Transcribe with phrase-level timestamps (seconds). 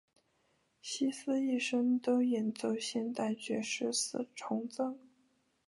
[0.81, 4.97] 希斯一生都演奏现代爵士四重奏。